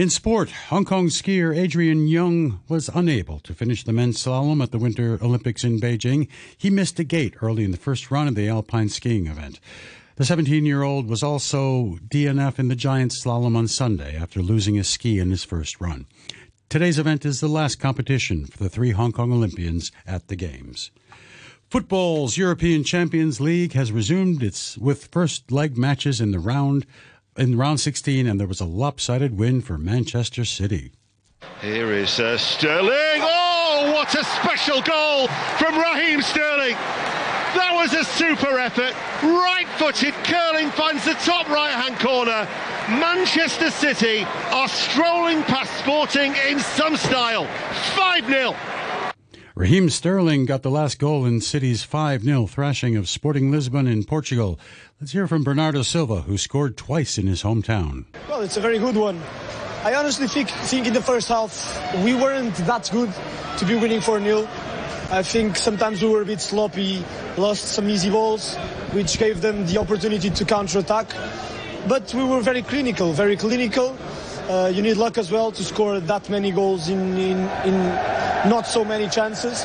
In 0.00 0.08
sport, 0.08 0.48
Hong 0.70 0.86
Kong 0.86 1.08
skier 1.08 1.54
Adrian 1.54 2.08
Yung 2.08 2.60
was 2.68 2.88
unable 2.94 3.38
to 3.40 3.52
finish 3.52 3.84
the 3.84 3.92
men's 3.92 4.16
slalom 4.16 4.62
at 4.62 4.70
the 4.70 4.78
Winter 4.78 5.18
Olympics 5.22 5.62
in 5.62 5.78
Beijing. 5.78 6.26
He 6.56 6.70
missed 6.70 6.98
a 6.98 7.04
gate 7.04 7.34
early 7.42 7.64
in 7.64 7.70
the 7.70 7.76
first 7.76 8.10
run 8.10 8.26
of 8.26 8.34
the 8.34 8.48
alpine 8.48 8.88
skiing 8.88 9.26
event. 9.26 9.60
The 10.16 10.24
17 10.24 10.64
year 10.64 10.82
old 10.82 11.06
was 11.06 11.22
also 11.22 11.98
DNF 12.08 12.58
in 12.58 12.68
the 12.68 12.74
giant 12.74 13.12
slalom 13.12 13.54
on 13.54 13.68
Sunday 13.68 14.16
after 14.16 14.40
losing 14.40 14.78
a 14.78 14.84
ski 14.84 15.18
in 15.18 15.28
his 15.28 15.44
first 15.44 15.82
run. 15.82 16.06
Today's 16.70 16.98
event 16.98 17.26
is 17.26 17.40
the 17.40 17.48
last 17.48 17.78
competition 17.78 18.46
for 18.46 18.56
the 18.56 18.70
three 18.70 18.92
Hong 18.92 19.12
Kong 19.12 19.34
Olympians 19.34 19.92
at 20.06 20.28
the 20.28 20.36
Games. 20.36 20.90
Football's 21.68 22.38
European 22.38 22.84
Champions 22.84 23.38
League 23.38 23.74
has 23.74 23.92
resumed 23.92 24.42
its 24.42 24.78
with 24.78 25.08
first 25.12 25.52
leg 25.52 25.76
matches 25.76 26.22
in 26.22 26.30
the 26.30 26.38
round 26.38 26.86
in 27.36 27.56
round 27.56 27.80
16, 27.80 28.26
and 28.26 28.38
there 28.38 28.46
was 28.46 28.60
a 28.60 28.64
lopsided 28.64 29.38
win 29.38 29.60
for 29.60 29.78
Manchester 29.78 30.44
City. 30.44 30.92
Here 31.60 31.92
is 31.92 32.20
uh, 32.20 32.36
Sterling. 32.36 33.22
Oh, 33.22 33.92
what 33.94 34.14
a 34.14 34.24
special 34.24 34.82
goal 34.82 35.28
from 35.58 35.78
Raheem 35.78 36.22
Sterling! 36.22 36.76
That 37.54 37.72
was 37.74 37.92
a 37.94 38.04
super 38.04 38.58
effort. 38.58 38.94
Right 39.22 39.66
footed 39.76 40.14
curling 40.24 40.70
finds 40.70 41.04
the 41.04 41.14
top 41.14 41.48
right 41.48 41.72
hand 41.72 41.98
corner. 41.98 42.46
Manchester 43.00 43.70
City 43.70 44.24
are 44.52 44.68
strolling 44.68 45.42
past 45.44 45.76
Sporting 45.78 46.34
in 46.48 46.60
some 46.60 46.96
style. 46.96 47.46
5 47.96 48.26
0. 48.26 48.54
Raheem 49.56 49.90
Sterling 49.90 50.46
got 50.46 50.62
the 50.62 50.70
last 50.70 51.00
goal 51.00 51.26
in 51.26 51.40
City's 51.40 51.82
5 51.82 52.22
0 52.22 52.46
thrashing 52.46 52.94
of 52.96 53.08
Sporting 53.08 53.50
Lisbon 53.50 53.88
in 53.88 54.04
Portugal. 54.04 54.60
Let's 55.00 55.10
hear 55.10 55.26
from 55.26 55.42
Bernardo 55.42 55.82
Silva, 55.82 56.20
who 56.20 56.38
scored 56.38 56.76
twice 56.76 57.18
in 57.18 57.26
his 57.26 57.42
hometown. 57.42 58.04
Well, 58.28 58.42
it's 58.42 58.56
a 58.56 58.60
very 58.60 58.78
good 58.78 58.94
one. 58.94 59.20
I 59.82 59.94
honestly 59.94 60.28
think, 60.28 60.50
think 60.50 60.86
in 60.86 60.92
the 60.92 61.02
first 61.02 61.28
half 61.28 61.52
we 62.04 62.14
weren't 62.14 62.54
that 62.58 62.88
good 62.92 63.12
to 63.58 63.64
be 63.64 63.74
winning 63.74 64.00
4 64.00 64.20
0. 64.20 64.48
I 65.10 65.24
think 65.24 65.56
sometimes 65.56 66.00
we 66.00 66.08
were 66.08 66.22
a 66.22 66.26
bit 66.26 66.40
sloppy, 66.40 67.04
lost 67.36 67.72
some 67.72 67.88
easy 67.88 68.08
balls, 68.08 68.54
which 68.92 69.18
gave 69.18 69.40
them 69.40 69.66
the 69.66 69.78
opportunity 69.78 70.30
to 70.30 70.44
counter 70.44 70.78
attack. 70.78 71.12
But 71.88 72.14
we 72.14 72.22
were 72.22 72.40
very 72.40 72.62
clinical, 72.62 73.12
very 73.12 73.36
clinical. 73.36 73.98
Uh, 74.48 74.70
you 74.72 74.82
need 74.82 74.96
luck 74.96 75.18
as 75.18 75.32
well 75.32 75.50
to 75.50 75.64
score 75.64 75.98
that 75.98 76.30
many 76.30 76.52
goals 76.52 76.88
in, 76.88 77.16
in, 77.18 77.38
in 77.64 77.74
not 78.46 78.66
so 78.66 78.84
many 78.84 79.08
chances. 79.08 79.64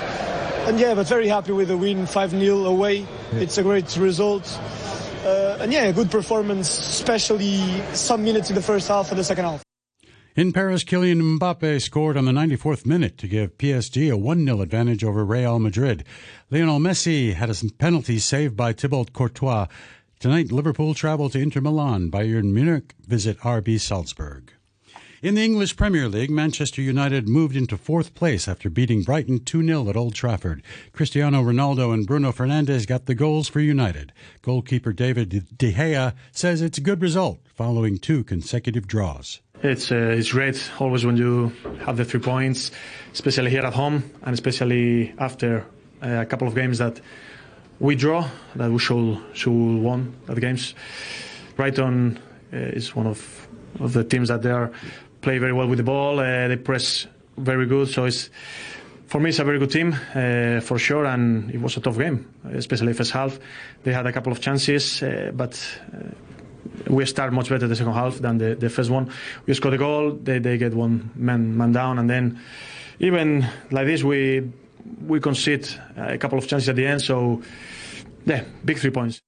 And 0.68 0.80
yeah, 0.80 0.96
but 0.96 1.08
very 1.08 1.28
happy 1.28 1.52
with 1.52 1.68
the 1.68 1.78
win, 1.78 2.06
5 2.06 2.32
0 2.32 2.66
away. 2.66 3.06
It's 3.34 3.58
a 3.58 3.64
great 3.64 3.96
result. 3.98 4.60
Uh, 5.26 5.58
and 5.60 5.72
yeah, 5.74 5.92
good 5.92 6.12
performance, 6.12 6.70
especially 6.70 7.58
some 7.94 8.24
minutes 8.24 8.50
in 8.50 8.56
the 8.56 8.62
first 8.62 8.88
half 8.88 9.10
and 9.10 9.20
the 9.20 9.24
second 9.24 9.46
half. 9.46 9.64
In 10.36 10.52
Paris, 10.52 10.84
Kylian 10.84 11.40
Mbappe 11.40 11.82
scored 11.82 12.18
on 12.18 12.26
the 12.26 12.32
94th 12.32 12.86
minute 12.86 13.18
to 13.20 13.28
give 13.28 13.58
PSG 13.58 14.12
a 14.12 14.18
1 14.18 14.46
0 14.46 14.62
advantage 14.62 15.04
over 15.04 15.24
Real 15.24 15.60
Madrid. 15.60 16.04
Lionel 16.52 16.80
Messi 16.80 17.34
had 17.34 17.50
a 17.50 17.56
penalty 17.78 18.20
saved 18.20 18.58
by 18.58 18.74
Thibaut 18.74 19.14
Courtois. 19.14 19.68
Tonight, 20.20 20.52
Liverpool 20.52 20.94
travel 20.94 21.30
to 21.30 21.40
Inter 21.40 21.62
Milan. 21.62 22.12
Bayern 22.12 22.52
Munich 22.52 22.96
visit 23.08 23.40
RB 23.40 23.80
Salzburg. 23.80 24.55
In 25.22 25.36
the 25.36 25.44
English 25.44 25.78
Premier 25.78 26.10
League, 26.10 26.30
Manchester 26.30 26.82
United 26.82 27.30
moved 27.30 27.56
into 27.56 27.78
fourth 27.78 28.14
place 28.16 28.50
after 28.50 28.70
beating 28.70 29.02
Brighton 29.02 29.44
2 29.46 29.66
0 29.66 29.90
at 29.90 29.96
Old 29.96 30.14
Trafford. 30.14 30.62
Cristiano 30.92 31.42
Ronaldo 31.42 31.94
and 31.94 32.06
Bruno 32.06 32.34
Fernandes 32.34 32.86
got 32.86 33.06
the 33.06 33.16
goals 33.16 33.48
for 33.48 33.62
United. 33.62 34.12
Goalkeeper 34.42 34.92
David 34.92 35.58
De 35.58 35.74
Gea 35.74 36.14
says 36.34 36.62
it's 36.62 36.78
a 36.78 36.82
good 36.82 37.02
result 37.02 37.40
following 37.54 37.98
two 37.98 38.26
consecutive 38.26 38.88
draws. 38.88 39.40
It's, 39.64 39.90
uh, 39.90 39.96
it's 39.96 40.34
great 40.34 40.70
always 40.80 41.06
when 41.06 41.16
you 41.16 41.54
have 41.86 41.96
the 41.96 42.04
three 42.04 42.20
points, 42.20 42.72
especially 43.14 43.52
here 43.52 43.64
at 43.64 43.74
home, 43.74 44.12
and 44.22 44.34
especially 44.34 45.14
after 45.18 45.66
uh, 46.04 46.10
a 46.10 46.26
couple 46.26 46.48
of 46.48 46.56
games 46.56 46.80
that 46.80 47.00
we 47.80 47.96
draw, 47.96 48.30
that 48.58 48.70
we 48.70 48.80
should, 48.80 49.18
should 49.34 49.52
won 49.52 50.14
the 50.26 50.42
games. 50.42 50.76
Brighton 51.56 52.20
uh, 52.52 52.58
is 52.58 52.94
one 52.94 53.08
of 53.08 53.48
the 53.80 54.04
teams 54.04 54.30
that 54.30 54.42
they 54.42 54.52
are 54.52 54.72
play 55.22 55.38
very 55.38 55.54
well 55.54 55.68
with 55.68 55.78
the 55.78 55.84
ball. 55.84 56.20
Uh, 56.20 56.48
they 56.48 56.56
press 56.56 57.08
very 57.38 57.66
good. 57.66 57.88
So 57.90 58.06
it's 58.06 58.30
for 59.08 59.20
me, 59.20 59.30
it's 59.30 59.40
a 59.40 59.44
very 59.44 59.60
good 59.60 59.72
team 59.72 59.94
uh, 59.94 60.60
for 60.62 60.80
sure, 60.80 61.06
and 61.06 61.52
it 61.52 61.62
was 61.62 61.78
a 61.78 61.80
tough 61.80 61.98
game, 61.98 62.28
especially 62.54 62.94
first 62.94 63.12
half. 63.12 63.40
They 63.84 63.94
had 63.94 64.06
a 64.08 64.12
couple 64.12 64.32
of 64.32 64.42
chances, 64.42 65.04
uh, 65.04 65.32
but 65.34 65.54
uh, 65.94 66.10
we 66.90 67.06
start 67.06 67.32
much 67.32 67.50
better 67.50 67.68
the 67.68 67.76
second 67.76 67.94
half 67.94 68.18
than 68.18 68.38
the, 68.38 68.56
the 68.56 68.70
first 68.70 68.90
one. 68.90 69.12
We 69.46 69.54
score 69.54 69.72
the 69.72 69.78
goal, 69.78 70.12
they, 70.12 70.40
they 70.40 70.58
get 70.58 70.74
one 70.74 71.12
man 71.16 71.56
man 71.56 71.72
down, 71.72 72.00
and 72.00 72.10
then 72.10 72.40
even 73.00 73.48
like 73.72 73.86
this, 73.86 74.04
we 74.04 74.52
we 75.08 75.20
concede 75.20 75.68
a 75.98 76.18
couple 76.18 76.38
of 76.38 76.48
chances 76.48 76.70
at 76.70 76.76
the 76.76 76.86
end. 76.86 77.02
So 77.02 77.42
yeah, 78.26 78.44
big 78.64 78.80
three 78.80 78.92
points. 78.92 79.22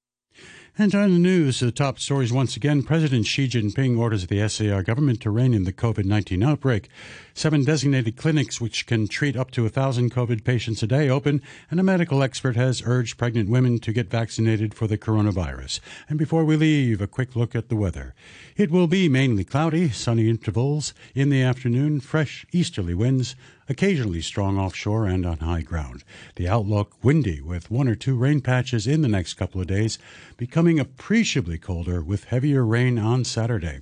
And 0.80 0.94
on 0.94 1.12
the 1.12 1.18
news, 1.18 1.60
the 1.60 1.72
top 1.72 1.98
stories 1.98 2.32
once 2.32 2.56
again 2.56 2.84
President 2.84 3.26
Xi 3.26 3.48
Jinping 3.48 3.98
orders 3.98 4.28
the 4.28 4.48
SAR 4.48 4.84
government 4.84 5.20
to 5.22 5.32
rein 5.32 5.56
in 5.56 5.64
the 5.64 5.74
COVID 5.74 6.06
19 6.06 6.44
outbreak. 6.44 6.88
Seven 7.34 7.64
designated 7.64 8.16
clinics, 8.16 8.62
which 8.62 8.86
can 8.86 9.08
treat 9.08 9.36
up 9.36 9.50
to 9.52 9.66
a 9.66 9.70
thousand 9.70 10.14
COVID 10.14 10.44
patients 10.44 10.84
a 10.84 10.88
day, 10.88 11.10
open, 11.10 11.42
and 11.72 11.80
a 11.80 11.84
medical 11.84 12.22
expert 12.22 12.56
has 12.56 12.84
urged 12.86 13.18
pregnant 13.18 13.50
women 13.50 13.80
to 13.80 13.92
get 13.92 14.12
vaccinated 14.12 14.76
for 14.76 14.86
the 14.86 15.00
coronavirus. 15.00 15.80
And 16.10 16.20
before 16.20 16.46
we 16.46 16.56
leave, 16.56 17.02
a 17.02 17.08
quick 17.08 17.36
look 17.36 17.56
at 17.56 17.70
the 17.70 17.76
weather. 17.76 18.14
It 18.56 18.70
will 18.70 18.88
be 18.88 19.10
mainly 19.10 19.46
cloudy, 19.46 19.90
sunny 19.90 20.30
intervals 20.30 20.94
in 21.16 21.32
the 21.32 21.42
afternoon, 21.42 22.02
fresh 22.02 22.46
easterly 22.52 22.94
winds 22.94 23.36
occasionally 23.70 24.22
strong 24.22 24.58
offshore 24.58 25.06
and 25.06 25.26
on 25.26 25.40
high 25.40 25.62
ground. 25.62 26.04
The 26.36 26.48
outlook 26.48 26.94
windy 27.04 27.42
with 27.42 27.72
one 27.72 27.88
or 27.88 27.96
two 27.96 28.16
rain 28.16 28.42
patches 28.42 28.88
in 28.88 29.02
the 29.02 29.08
next 29.08 29.36
couple 29.36 29.62
of 29.62 29.68
days, 29.68 30.00
becoming 30.38 30.80
appreciably 30.80 31.58
colder 31.58 32.02
with 32.02 32.26
heavier 32.26 32.66
rain 32.66 32.98
on 32.98 33.24
Saturday. 33.24 33.82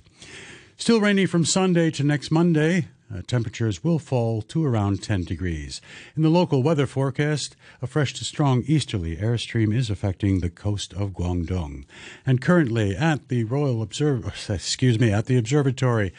Still 0.76 1.00
rainy 1.00 1.26
from 1.26 1.44
Sunday 1.44 1.90
to 1.92 2.04
next 2.04 2.30
Monday. 2.30 2.88
Uh, 3.14 3.22
temperatures 3.26 3.84
will 3.84 4.00
fall 4.00 4.42
to 4.42 4.64
around 4.64 5.00
10 5.00 5.22
degrees. 5.22 5.80
In 6.16 6.22
the 6.22 6.28
local 6.28 6.62
weather 6.62 6.86
forecast, 6.86 7.54
a 7.80 7.86
fresh 7.86 8.12
to 8.14 8.24
strong 8.24 8.64
easterly 8.66 9.16
airstream 9.16 9.72
is 9.72 9.90
affecting 9.90 10.40
the 10.40 10.50
coast 10.50 10.92
of 10.92 11.12
Guangdong. 11.12 11.84
And 12.26 12.42
currently 12.42 12.96
at 12.96 13.28
the 13.28 13.44
Royal 13.44 13.80
Observ- 13.80 14.26
excuse 14.50 14.98
me, 14.98 15.12
at 15.12 15.26
the 15.26 15.38
observatory, 15.38 16.12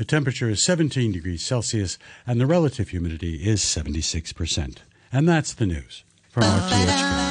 the 0.00 0.06
temperature 0.06 0.48
is 0.48 0.64
17 0.64 1.12
degrees 1.12 1.44
Celsius 1.44 1.98
and 2.26 2.40
the 2.40 2.46
relative 2.46 2.88
humidity 2.88 3.46
is 3.46 3.60
76%. 3.60 4.78
And 5.12 5.28
that's 5.28 5.52
the 5.52 5.66
news 5.66 6.04
from 6.30 6.44
RTHK. 6.44 7.30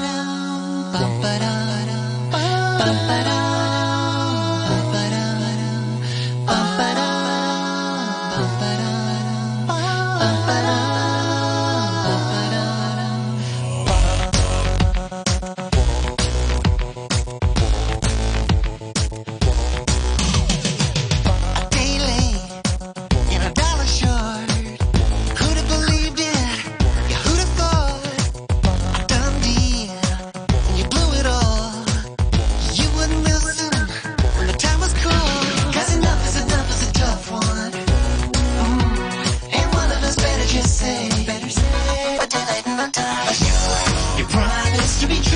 to 44.99 45.07
be 45.07 45.28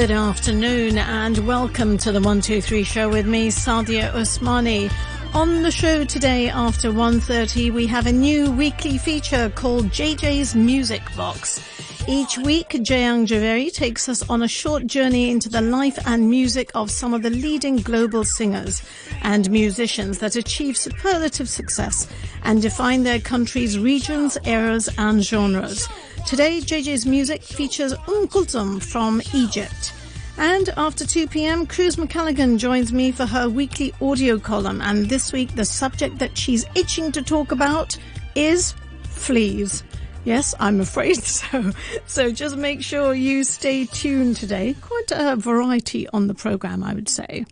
Good 0.00 0.12
afternoon 0.12 0.96
and 0.96 1.46
welcome 1.46 1.98
to 1.98 2.10
the 2.10 2.20
123 2.20 2.84
show 2.84 3.10
with 3.10 3.26
me, 3.26 3.50
Sadia 3.50 4.10
Usmani. 4.12 4.90
On 5.34 5.62
the 5.62 5.70
show 5.70 6.04
today 6.04 6.48
after 6.48 6.90
1.30 6.90 7.70
we 7.74 7.86
have 7.86 8.06
a 8.06 8.12
new 8.12 8.50
weekly 8.50 8.96
feature 8.96 9.52
called 9.54 9.90
JJ's 9.90 10.54
Music 10.54 11.02
Box. 11.18 11.69
Each 12.08 12.38
week, 12.38 12.70
Jayang 12.70 13.26
Javeri 13.26 13.72
takes 13.72 14.08
us 14.08 14.28
on 14.28 14.42
a 14.42 14.48
short 14.48 14.86
journey 14.86 15.30
into 15.30 15.48
the 15.48 15.60
life 15.60 15.98
and 16.06 16.28
music 16.28 16.70
of 16.74 16.90
some 16.90 17.14
of 17.14 17.22
the 17.22 17.30
leading 17.30 17.76
global 17.76 18.24
singers 18.24 18.82
and 19.22 19.50
musicians 19.50 20.18
that 20.18 20.34
achieve 20.34 20.76
superlative 20.76 21.48
success 21.48 22.08
and 22.42 22.62
define 22.62 23.02
their 23.02 23.20
country's 23.20 23.78
regions, 23.78 24.38
eras 24.44 24.88
and 24.98 25.22
genres. 25.22 25.88
Today, 26.26 26.60
JJ's 26.60 27.06
music 27.06 27.42
features 27.42 27.92
Um 27.92 28.26
Kulthum 28.28 28.82
from 28.82 29.20
Egypt. 29.34 29.92
And 30.38 30.70
after 30.76 31.06
2 31.06 31.28
p.m., 31.28 31.66
Cruz 31.66 31.96
McCallaghan 31.96 32.58
joins 32.58 32.92
me 32.92 33.12
for 33.12 33.26
her 33.26 33.48
weekly 33.48 33.92
audio 34.00 34.38
column. 34.38 34.80
And 34.80 35.06
this 35.08 35.32
week, 35.32 35.54
the 35.54 35.66
subject 35.66 36.18
that 36.18 36.36
she's 36.36 36.64
itching 36.74 37.12
to 37.12 37.22
talk 37.22 37.52
about 37.52 37.96
is 38.34 38.74
fleas. 39.02 39.82
Yes, 40.24 40.54
I'm 40.60 40.80
afraid 40.80 41.16
so. 41.24 41.72
So 42.06 42.30
just 42.30 42.56
make 42.56 42.82
sure 42.82 43.14
you 43.14 43.44
stay 43.44 43.86
tuned 43.86 44.36
today. 44.36 44.74
Quite 44.80 45.10
a 45.12 45.36
variety 45.36 46.08
on 46.08 46.26
the 46.26 46.34
program, 46.34 46.84
I 46.84 46.94
would 46.94 47.08
say. 47.08 47.46